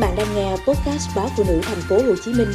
bạn 0.00 0.14
đang 0.16 0.34
nghe 0.34 0.50
podcast 0.50 1.16
báo 1.16 1.28
phụ 1.36 1.44
nữ 1.48 1.60
thành 1.62 1.80
phố 1.88 1.96
Hồ 1.96 2.14
Chí 2.24 2.32
Minh 2.32 2.48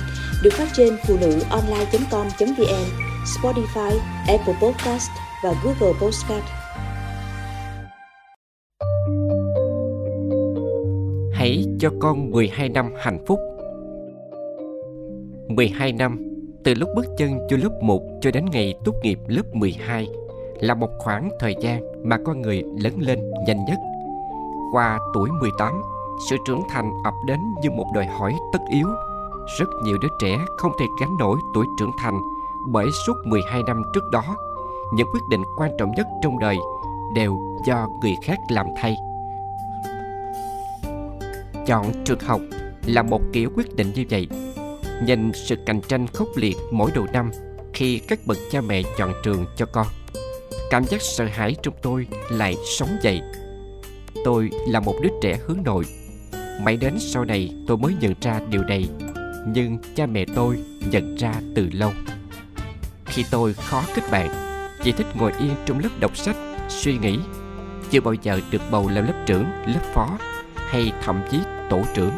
được 0.44 0.54
phát 0.54 0.68
trên 0.74 0.98
phụ 1.08 1.18
nữ 1.22 1.40
online.com.vn, 1.50 2.86
Spotify, 3.26 3.98
Apple 4.28 4.54
Podcast 4.62 5.10
và 5.44 5.54
Google 5.64 6.00
Podcast. 6.02 6.46
Hãy 11.34 11.66
cho 11.80 11.90
con 12.00 12.32
12 12.32 12.70
năm 12.70 12.94
hạnh 12.98 13.26
phúc. 13.28 13.40
12 15.48 15.92
năm 15.92 16.18
từ 16.64 16.74
lúc 16.74 16.90
bước 16.96 17.06
chân 17.18 17.40
cho 17.50 17.58
lớp 17.58 17.82
1 17.82 18.02
cho 18.22 18.32
đến 18.32 18.46
ngày 18.52 18.74
tốt 18.86 18.94
nghiệp 19.04 19.20
lớp 19.28 19.44
12 19.54 20.08
là 20.60 20.74
một 20.74 20.90
khoảng 21.00 21.30
thời 21.40 21.56
gian 21.62 21.82
mà 22.04 22.18
con 22.26 22.42
người 22.42 22.64
lớn 22.84 22.94
lên 23.00 23.20
nhanh 23.48 23.66
nhất. 23.66 23.78
Qua 24.72 25.00
tuổi 25.14 25.30
18, 25.42 25.82
sự 26.20 26.38
trưởng 26.46 26.62
thành 26.70 26.92
ập 27.04 27.14
đến 27.26 27.40
như 27.62 27.72
một 27.72 27.86
đòi 27.94 28.06
hỏi 28.06 28.36
tất 28.54 28.60
yếu. 28.70 28.88
Rất 29.60 29.70
nhiều 29.84 29.98
đứa 30.02 30.08
trẻ 30.20 30.46
không 30.58 30.72
thể 30.80 30.86
gánh 31.02 31.18
nổi 31.20 31.40
tuổi 31.54 31.66
trưởng 31.80 31.92
thành 31.98 32.22
bởi 32.68 32.92
suốt 33.06 33.14
12 33.26 33.64
năm 33.64 33.82
trước 33.94 34.04
đó, 34.12 34.36
những 34.94 35.08
quyết 35.14 35.28
định 35.30 35.44
quan 35.58 35.72
trọng 35.80 35.92
nhất 35.92 36.08
trong 36.24 36.40
đời 36.40 36.58
đều 37.16 37.38
do 37.66 37.88
người 38.02 38.16
khác 38.24 38.40
làm 38.50 38.66
thay. 38.78 38.96
Chọn 41.68 41.86
trường 42.06 42.20
học 42.20 42.42
là 42.86 43.04
một 43.04 43.22
kiểu 43.34 43.50
quyết 43.56 43.76
định 43.76 43.92
như 43.96 44.06
vậy. 44.10 44.28
Nhìn 45.06 45.32
sự 45.34 45.56
cạnh 45.66 45.82
tranh 45.82 46.08
khốc 46.08 46.28
liệt 46.36 46.58
mỗi 46.72 46.92
đầu 46.96 47.06
năm 47.14 47.32
khi 47.74 48.00
các 48.00 48.20
bậc 48.26 48.38
cha 48.52 48.62
mẹ 48.62 48.82
chọn 48.98 49.14
trường 49.24 49.46
cho 49.56 49.66
con. 49.66 49.88
Cảm 50.70 50.84
giác 50.84 51.02
sợ 51.02 51.26
hãi 51.26 51.56
trong 51.64 51.74
tôi 51.82 52.08
lại 52.30 52.56
sống 52.78 52.90
dậy. 53.02 53.22
Tôi 54.26 54.50
là 54.68 54.80
một 54.80 54.96
đứa 55.02 55.10
trẻ 55.22 55.40
hướng 55.46 55.64
nội 55.64 55.84
Mãi 56.62 56.78
đến 56.78 57.00
sau 57.00 57.26
này 57.26 57.50
tôi 57.68 57.78
mới 57.78 57.96
nhận 58.00 58.14
ra 58.22 58.40
điều 58.50 58.64
này. 58.64 58.90
Nhưng 59.48 59.78
cha 59.96 60.06
mẹ 60.06 60.26
tôi 60.36 60.60
nhận 60.92 61.16
ra 61.16 61.34
từ 61.56 61.70
lâu. 61.72 61.92
Khi 63.06 63.26
tôi 63.32 63.54
khó 63.54 63.84
kết 63.96 64.02
bạn 64.12 64.30
Chỉ 64.84 64.92
thích 64.92 65.08
ngồi 65.16 65.32
yên 65.40 65.52
trong 65.66 65.80
lớp 65.80 65.90
đọc 66.00 66.18
sách 66.18 66.36
Suy 66.70 66.98
nghĩ. 66.98 67.20
Chưa 67.92 68.02
bao 68.02 68.14
giờ 68.14 68.40
được 68.52 68.62
bầu 68.72 68.90
làm 68.90 69.08
lớp 69.08 69.24
trưởng, 69.26 69.46
lớp 69.66 69.82
phó 69.94 70.18
Hay 70.56 70.92
thậm 71.04 71.22
chí 71.32 71.40
tổ 71.70 71.84
trưởng. 71.94 72.12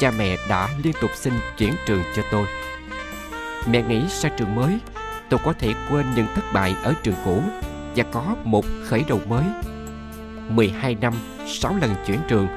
Cha 0.00 0.10
mẹ 0.18 0.36
đã 0.48 0.68
liên 0.82 0.94
tục 1.00 1.10
xin 1.14 1.32
chuyển 1.58 1.74
trường 1.86 2.02
cho 2.16 2.22
tôi. 2.32 2.46
Mẹ 3.70 3.82
nghĩ 3.88 4.08
sang 4.08 4.32
trường 4.38 4.54
mới 4.54 4.78
Tôi 5.28 5.40
có 5.44 5.52
thể 5.52 5.74
quên 5.90 6.06
những 6.16 6.26
thất 6.34 6.44
bại 6.52 6.74
ở 6.82 6.94
trường 7.02 7.14
cũ 7.24 7.42
Và 7.96 8.04
có 8.12 8.36
một 8.44 8.64
khởi 8.84 9.04
đầu 9.08 9.20
mới. 9.28 9.44
12 10.48 10.94
năm, 10.94 11.14
6 11.46 11.76
lần 11.76 11.94
chuyển 12.06 12.18
trường 12.28 12.48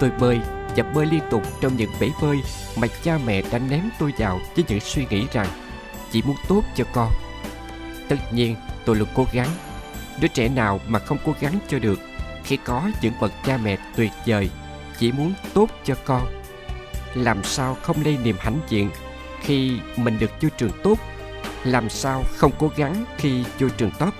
Tôi 0.00 0.10
bơi 0.10 0.40
và 0.76 0.82
bơi 0.94 1.06
liên 1.06 1.22
tục 1.30 1.42
trong 1.60 1.76
những 1.76 1.90
bể 2.00 2.10
bơi 2.22 2.36
mà 2.76 2.86
cha 3.02 3.18
mẹ 3.26 3.42
đã 3.52 3.58
ném 3.58 3.82
tôi 3.98 4.12
vào 4.18 4.40
với 4.56 4.64
những 4.68 4.80
suy 4.80 5.06
nghĩ 5.10 5.26
rằng 5.32 5.46
chỉ 6.10 6.22
muốn 6.22 6.36
tốt 6.48 6.62
cho 6.74 6.84
con. 6.92 7.12
Tất 8.08 8.16
nhiên, 8.32 8.56
tôi 8.84 8.96
luôn 8.96 9.08
cố 9.14 9.26
gắng. 9.32 9.48
Đứa 10.20 10.28
trẻ 10.28 10.48
nào 10.48 10.80
mà 10.86 10.98
không 10.98 11.18
cố 11.24 11.34
gắng 11.40 11.58
cho 11.68 11.78
được 11.78 11.98
khi 12.44 12.56
có 12.56 12.90
những 13.02 13.12
bậc 13.20 13.32
cha 13.44 13.56
mẹ 13.56 13.76
tuyệt 13.96 14.12
vời 14.26 14.50
chỉ 14.98 15.12
muốn 15.12 15.34
tốt 15.54 15.70
cho 15.84 15.94
con. 16.04 16.42
Làm 17.14 17.44
sao 17.44 17.76
không 17.82 17.96
lây 18.04 18.18
niềm 18.24 18.36
hãnh 18.38 18.60
diện 18.68 18.90
khi 19.40 19.78
mình 19.96 20.18
được 20.18 20.30
vô 20.40 20.48
trường 20.58 20.72
tốt? 20.82 20.98
Làm 21.64 21.88
sao 21.88 22.24
không 22.36 22.52
cố 22.58 22.70
gắng 22.76 23.04
khi 23.18 23.44
vô 23.58 23.68
trường 23.68 23.90
tốt? 23.98 24.10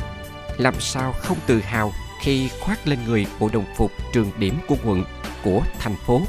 Làm 0.58 0.74
sao 0.80 1.12
không 1.12 1.38
tự 1.47 1.60
hào 1.60 1.92
khi 2.20 2.48
khoác 2.60 2.86
lên 2.86 2.98
người 3.06 3.27
bộ 3.38 3.48
đồng 3.52 3.64
phục 3.77 3.92
trường 4.12 4.30
điểm 4.38 4.58
của 4.69 4.77
quận 4.84 5.04
của 5.42 5.62
thành 5.79 5.97
phố. 6.06 6.20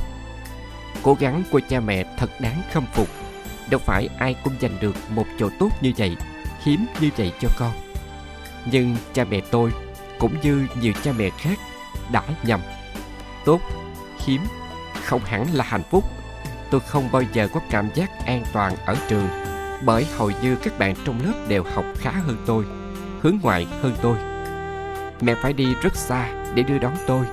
Cố 1.03 1.13
gắng 1.19 1.43
của 1.51 1.61
cha 1.69 1.79
mẹ 1.79 2.03
thật 2.17 2.29
đáng 2.41 2.61
khâm 2.71 2.85
phục. 2.93 3.07
Đâu 3.69 3.79
phải 3.85 4.09
ai 4.19 4.35
cũng 4.43 4.53
giành 4.61 4.77
được 4.79 4.95
một 5.09 5.25
chỗ 5.39 5.49
tốt 5.59 5.69
như 5.81 5.91
vậy, 5.97 6.15
hiếm 6.63 6.85
như 6.99 7.09
vậy 7.17 7.31
cho 7.39 7.47
con. 7.57 7.71
Nhưng 8.71 8.95
cha 9.13 9.23
mẹ 9.23 9.41
tôi 9.51 9.71
cũng 10.19 10.41
như 10.41 10.67
nhiều 10.81 10.93
cha 11.03 11.11
mẹ 11.17 11.29
khác 11.29 11.59
đã 12.11 12.23
nhầm. 12.43 12.59
Tốt, 13.45 13.61
hiếm, 14.25 14.41
không 15.03 15.21
hẳn 15.25 15.53
là 15.53 15.63
hạnh 15.63 15.83
phúc. 15.91 16.03
Tôi 16.71 16.81
không 16.81 17.11
bao 17.11 17.21
giờ 17.33 17.47
có 17.53 17.59
cảm 17.69 17.89
giác 17.93 18.25
an 18.25 18.43
toàn 18.53 18.75
ở 18.85 18.95
trường, 19.09 19.27
bởi 19.81 20.05
hầu 20.17 20.31
như 20.41 20.55
các 20.55 20.79
bạn 20.79 20.95
trong 21.05 21.21
lớp 21.25 21.45
đều 21.47 21.63
học 21.63 21.85
khá 21.99 22.11
hơn 22.11 22.43
tôi, 22.45 22.63
hướng 23.21 23.37
ngoại 23.41 23.67
hơn 23.81 23.95
tôi. 24.01 24.17
Mẹ 25.21 25.35
phải 25.41 25.53
đi 25.53 25.75
rất 25.81 25.95
xa 25.95 26.29
để 26.53 26.63
đưa 26.63 26.77
đón 26.77 26.95
tôi, 27.07 27.25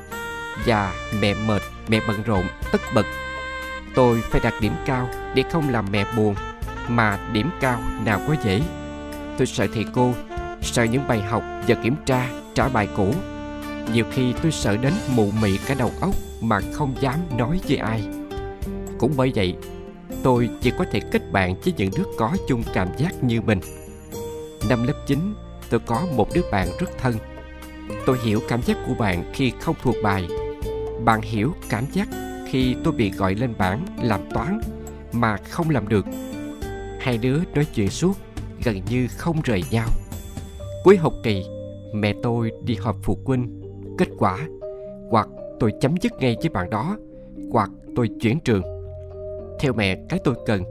và 0.66 0.92
mẹ 1.20 1.34
mệt 1.34 1.62
mẹ 1.88 2.00
bận 2.08 2.22
rộn, 2.22 2.46
tất 2.72 2.80
bật. 2.94 3.06
Tôi 3.94 4.20
phải 4.30 4.40
đạt 4.40 4.54
điểm 4.60 4.72
cao 4.86 5.08
để 5.34 5.42
không 5.52 5.68
làm 5.68 5.86
mẹ 5.90 6.06
buồn, 6.16 6.34
mà 6.88 7.18
điểm 7.32 7.50
cao 7.60 7.80
nào 8.04 8.20
có 8.28 8.36
dễ. 8.44 8.60
Tôi 9.38 9.46
sợ 9.46 9.66
thầy 9.74 9.84
cô, 9.94 10.14
sợ 10.62 10.84
những 10.84 11.08
bài 11.08 11.20
học 11.20 11.42
và 11.68 11.74
kiểm 11.82 11.96
tra, 12.06 12.28
trả 12.54 12.68
bài 12.68 12.88
cũ. 12.96 13.14
Nhiều 13.92 14.04
khi 14.12 14.32
tôi 14.42 14.52
sợ 14.52 14.76
đến 14.76 14.92
mụ 15.08 15.30
mị 15.42 15.58
cả 15.66 15.74
đầu 15.78 15.92
óc 16.00 16.14
mà 16.40 16.60
không 16.72 16.94
dám 17.00 17.18
nói 17.36 17.60
với 17.68 17.76
ai. 17.76 18.02
Cũng 18.98 19.12
bởi 19.16 19.32
vậy, 19.34 19.56
tôi 20.22 20.48
chỉ 20.60 20.72
có 20.78 20.84
thể 20.92 21.00
kết 21.00 21.32
bạn 21.32 21.54
với 21.64 21.74
những 21.76 21.90
đứa 21.96 22.04
có 22.18 22.36
chung 22.48 22.62
cảm 22.74 22.88
giác 22.98 23.22
như 23.22 23.40
mình. 23.40 23.60
Năm 24.68 24.86
lớp 24.86 24.94
9 25.06 25.34
tôi 25.70 25.80
có 25.86 26.02
một 26.16 26.28
đứa 26.34 26.42
bạn 26.52 26.68
rất 26.80 26.90
thân. 26.98 27.14
Tôi 28.06 28.18
hiểu 28.24 28.40
cảm 28.48 28.62
giác 28.62 28.76
của 28.86 28.94
bạn 28.94 29.32
khi 29.34 29.52
không 29.60 29.76
thuộc 29.82 29.96
bài 30.02 30.28
bạn 31.04 31.20
hiểu 31.22 31.52
cảm 31.70 31.84
giác 31.92 32.08
khi 32.48 32.76
tôi 32.84 32.94
bị 32.94 33.10
gọi 33.10 33.34
lên 33.34 33.54
bảng 33.58 33.84
làm 34.02 34.20
toán 34.34 34.60
mà 35.12 35.36
không 35.36 35.70
làm 35.70 35.88
được. 35.88 36.06
Hai 37.00 37.18
đứa 37.18 37.38
nói 37.54 37.66
chuyện 37.74 37.90
suốt, 37.90 38.12
gần 38.64 38.80
như 38.90 39.06
không 39.16 39.36
rời 39.44 39.62
nhau. 39.70 39.88
Cuối 40.84 40.96
học 40.96 41.12
kỳ, 41.22 41.44
mẹ 41.94 42.14
tôi 42.22 42.52
đi 42.64 42.74
họp 42.74 42.96
phụ 43.02 43.18
huynh. 43.24 43.60
Kết 43.98 44.08
quả, 44.18 44.38
hoặc 45.10 45.28
tôi 45.60 45.72
chấm 45.80 45.94
dứt 46.00 46.12
ngay 46.20 46.36
với 46.40 46.48
bạn 46.48 46.70
đó, 46.70 46.96
hoặc 47.50 47.70
tôi 47.96 48.08
chuyển 48.20 48.40
trường. 48.40 48.62
Theo 49.60 49.72
mẹ, 49.72 49.96
cái 50.08 50.20
tôi 50.24 50.34
cần 50.46 50.62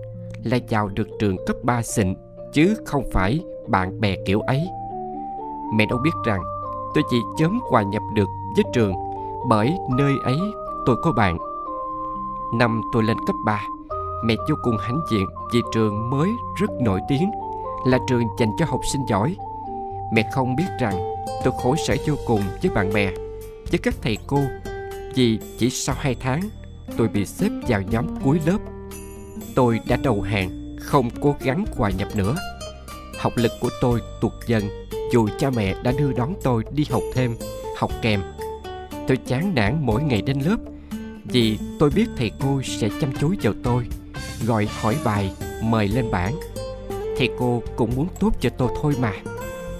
là 0.44 0.57
vào 0.69 0.88
được 0.88 1.07
trường 1.19 1.38
cấp 1.45 1.56
3 1.63 1.81
xịn, 1.81 2.16
chứ 2.53 2.75
không 2.85 3.03
phải 3.12 3.39
bạn 3.67 4.00
bè 4.01 4.16
kiểu 4.25 4.39
ấy. 4.39 4.67
Mẹ 5.73 5.85
đâu 5.85 6.00
biết 6.03 6.12
rằng, 6.25 6.41
tôi 6.95 7.03
chỉ 7.12 7.17
chớm 7.38 7.59
hòa 7.69 7.83
nhập 7.83 8.01
được 8.16 8.28
với 8.56 8.63
trường 8.73 8.94
bởi 9.47 9.77
nơi 9.97 10.13
ấy 10.23 10.39
tôi 10.85 10.95
có 11.01 11.11
bạn. 11.11 11.37
Năm 12.53 12.81
tôi 12.91 13.03
lên 13.03 13.17
cấp 13.27 13.35
3, 13.45 13.61
mẹ 14.23 14.35
vô 14.49 14.55
cùng 14.63 14.77
hãnh 14.79 14.99
diện 15.11 15.25
vì 15.53 15.61
trường 15.73 16.09
mới 16.09 16.29
rất 16.59 16.69
nổi 16.81 16.99
tiếng 17.09 17.31
là 17.85 17.99
trường 18.07 18.23
dành 18.39 18.49
cho 18.59 18.65
học 18.65 18.81
sinh 18.91 19.01
giỏi. 19.09 19.35
Mẹ 20.13 20.29
không 20.33 20.55
biết 20.55 20.67
rằng 20.79 21.15
tôi 21.43 21.53
khổ 21.63 21.75
sở 21.87 21.95
vô 22.07 22.15
cùng 22.27 22.41
với 22.61 22.71
bạn 22.75 22.93
bè, 22.93 23.11
với 23.71 23.79
các 23.83 23.95
thầy 24.01 24.17
cô 24.27 24.39
vì 25.15 25.39
chỉ 25.57 25.69
sau 25.69 25.95
hai 25.99 26.15
tháng 26.19 26.41
tôi 26.97 27.07
bị 27.07 27.25
xếp 27.25 27.49
vào 27.67 27.81
nhóm 27.81 28.05
cuối 28.23 28.39
lớp. 28.45 28.57
Tôi 29.55 29.79
đã 29.87 29.97
đầu 30.03 30.21
hàng, 30.21 30.77
không 30.79 31.09
cố 31.21 31.35
gắng 31.39 31.65
hòa 31.77 31.89
nhập 31.89 32.07
nữa. 32.15 32.35
Học 33.19 33.33
lực 33.35 33.51
của 33.61 33.69
tôi 33.81 34.01
tụt 34.21 34.31
dần 34.47 34.63
dù 35.11 35.27
cha 35.39 35.49
mẹ 35.49 35.75
đã 35.83 35.91
đưa 35.97 36.11
đón 36.11 36.33
tôi 36.43 36.63
đi 36.71 36.85
học 36.89 37.01
thêm, 37.13 37.35
học 37.77 37.91
kèm 38.01 38.21
Tôi 39.07 39.17
chán 39.17 39.55
nản 39.55 39.77
mỗi 39.81 40.03
ngày 40.03 40.21
đến 40.21 40.39
lớp. 40.39 40.57
Vì 41.25 41.57
tôi 41.79 41.89
biết 41.89 42.05
thầy 42.17 42.31
cô 42.39 42.61
sẽ 42.61 42.89
chăm 43.01 43.11
chú 43.19 43.33
vào 43.43 43.53
tôi 43.63 43.87
Gọi 44.45 44.67
hỏi 44.81 44.97
bài, 45.03 45.33
mời 45.63 45.87
lên 45.87 46.11
bảng. 46.11 46.39
Thầy 47.17 47.29
cô 47.39 47.63
cũng 47.75 47.91
muốn 47.95 48.07
tốt 48.19 48.31
cho 48.39 48.49
tôi 48.49 48.69
thôi 48.81 48.93
mà. 48.99 49.13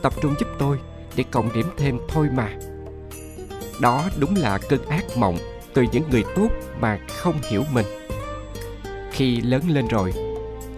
Tập 0.02 0.14
trung 0.22 0.36
giúp 0.40 0.48
tôi 0.60 0.78
để 1.16 1.24
cộng 1.32 1.54
điểm 1.54 1.66
thêm 1.78 2.00
thôi 2.10 2.28
mà. 2.34 2.50
Đó 3.82 4.10
đúng 4.20 4.36
là 4.36 4.58
cơn 4.70 4.86
ác 4.86 5.04
mộng 5.18 5.38
từ 5.74 5.86
những 5.92 6.04
người 6.12 6.24
tốt 6.36 6.48
mà 6.80 7.00
không 7.08 7.36
hiểu 7.50 7.64
mình. 7.74 7.86
Khi 9.12 9.42
lớn 9.42 9.62
lên 9.68 9.88
rồi 9.88 10.14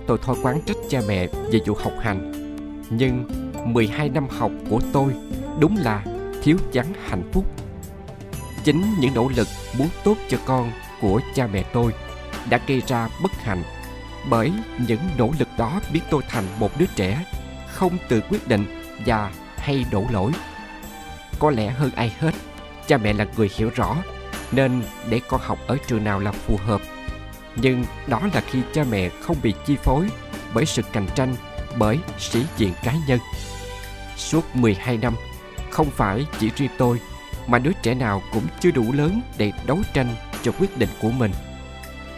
Tôi 0.07 0.17
thôi 0.21 0.35
quán 0.43 0.61
trách 0.65 0.77
cha 0.89 1.01
mẹ 1.07 1.27
về 1.51 1.59
vụ 1.65 1.73
học 1.73 1.93
hành. 1.99 2.31
Nhưng 2.89 3.25
12 3.65 4.09
năm 4.09 4.27
học 4.29 4.51
của 4.69 4.79
tôi 4.93 5.13
đúng 5.59 5.77
là 5.77 6.05
thiếu 6.43 6.57
vắng 6.73 6.93
hạnh 7.05 7.23
phúc 7.31 7.45
chính 8.65 8.95
những 8.99 9.13
nỗ 9.13 9.29
lực 9.35 9.47
muốn 9.77 9.89
tốt 10.03 10.17
cho 10.29 10.37
con 10.45 10.71
của 11.01 11.21
cha 11.35 11.47
mẹ 11.47 11.63
tôi 11.73 11.93
đã 12.49 12.59
gây 12.67 12.81
ra 12.87 13.09
bất 13.23 13.31
hạnh. 13.31 13.63
Bởi 14.29 14.51
những 14.87 14.99
nỗ 15.17 15.31
lực 15.39 15.47
đó 15.57 15.79
biến 15.93 16.03
tôi 16.09 16.21
thành 16.29 16.45
một 16.59 16.71
đứa 16.77 16.85
trẻ 16.95 17.25
không 17.67 17.97
tự 18.09 18.21
quyết 18.29 18.47
định 18.47 18.65
và 19.05 19.31
hay 19.57 19.85
đổ 19.91 20.05
lỗi. 20.11 20.31
Có 21.39 21.51
lẽ 21.51 21.69
hơn 21.69 21.91
ai 21.95 22.13
hết, 22.19 22.31
cha 22.87 22.97
mẹ 22.97 23.13
là 23.13 23.27
người 23.37 23.49
hiểu 23.55 23.69
rõ 23.75 23.97
nên 24.51 24.83
để 25.09 25.21
con 25.27 25.41
học 25.43 25.59
ở 25.67 25.77
trường 25.87 26.03
nào 26.03 26.19
là 26.19 26.31
phù 26.31 26.57
hợp. 26.57 26.81
Nhưng 27.55 27.85
đó 28.07 28.21
là 28.33 28.41
khi 28.41 28.59
cha 28.73 28.83
mẹ 28.91 29.09
không 29.09 29.37
bị 29.43 29.53
chi 29.65 29.75
phối 29.83 30.09
bởi 30.53 30.65
sự 30.65 30.81
cạnh 30.91 31.07
tranh, 31.15 31.35
bởi 31.77 31.99
sĩ 32.19 32.45
diện 32.57 32.73
cá 32.83 32.93
nhân. 33.07 33.19
Suốt 34.17 34.55
12 34.55 34.97
năm, 34.97 35.15
không 35.69 35.89
phải 35.89 36.25
chỉ 36.39 36.49
riêng 36.55 36.71
tôi 36.77 36.99
mà 37.47 37.59
đứa 37.59 37.71
trẻ 37.81 37.95
nào 37.95 38.21
cũng 38.31 38.43
chưa 38.59 38.71
đủ 38.71 38.91
lớn 38.91 39.21
để 39.37 39.51
đấu 39.65 39.79
tranh 39.93 40.15
cho 40.43 40.51
quyết 40.59 40.77
định 40.77 40.89
của 41.01 41.11
mình 41.11 41.31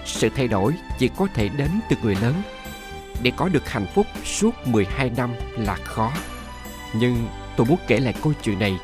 sự 0.07 0.29
thay 0.35 0.47
đổi 0.47 0.73
chỉ 0.97 1.09
có 1.17 1.27
thể 1.33 1.49
đến 1.49 1.69
từ 1.89 1.95
người 2.03 2.15
lớn. 2.21 2.33
Để 3.23 3.31
có 3.37 3.49
được 3.49 3.69
hạnh 3.69 3.85
phúc 3.93 4.07
suốt 4.25 4.67
12 4.67 5.11
năm 5.17 5.33
là 5.57 5.75
khó. 5.75 6.11
Nhưng 6.93 7.27
tôi 7.57 7.67
muốn 7.67 7.77
kể 7.87 7.99
lại 7.99 8.13
câu 8.23 8.33
chuyện 8.43 8.59
này 8.59 8.77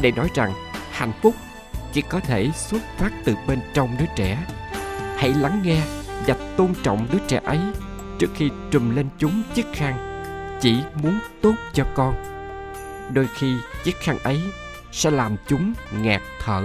để 0.00 0.12
nói 0.12 0.28
rằng 0.34 0.52
hạnh 0.90 1.12
phúc 1.22 1.34
chỉ 1.92 2.02
có 2.02 2.20
thể 2.20 2.50
xuất 2.54 2.82
phát 2.98 3.10
từ 3.24 3.34
bên 3.48 3.60
trong 3.74 3.96
đứa 3.98 4.06
trẻ. 4.16 4.38
Hãy 5.16 5.34
lắng 5.34 5.60
nghe 5.64 5.80
và 6.26 6.34
tôn 6.56 6.74
trọng 6.82 7.06
đứa 7.12 7.18
trẻ 7.28 7.40
ấy 7.44 7.58
trước 8.18 8.30
khi 8.34 8.50
trùm 8.70 8.96
lên 8.96 9.08
chúng 9.18 9.42
chiếc 9.54 9.66
khăn 9.74 10.22
chỉ 10.60 10.78
muốn 11.02 11.18
tốt 11.42 11.54
cho 11.72 11.84
con. 11.94 12.14
Đôi 13.12 13.28
khi 13.34 13.54
chiếc 13.84 13.96
khăn 14.00 14.18
ấy 14.18 14.40
sẽ 14.96 15.10
làm 15.10 15.36
chúng 15.46 15.72
nghẹt 16.00 16.20
thở. 16.40 16.62